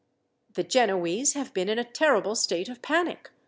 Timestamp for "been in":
1.53-1.77